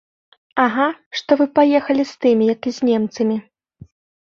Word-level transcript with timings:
Ага, 0.63 0.87
што 1.21 1.39
вы 1.43 1.47
паехалі 1.61 2.03
з 2.15 2.27
тымі, 2.27 2.43
як 2.57 2.61
і 2.73 2.77
з 2.79 2.93
немцамі. 2.93 3.41